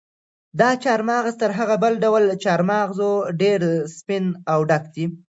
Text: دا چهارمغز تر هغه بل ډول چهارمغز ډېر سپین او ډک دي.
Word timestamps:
دا 0.59 0.69
چهارمغز 0.83 1.33
تر 1.41 1.49
هغه 1.59 1.75
بل 1.83 1.93
ډول 2.03 2.23
چهارمغز 2.43 2.99
ډېر 3.41 3.59
سپین 3.97 4.25
او 4.51 4.59
ډک 4.69 4.83
دي. 4.95 5.05